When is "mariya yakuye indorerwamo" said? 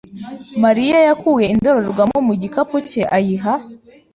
0.63-2.17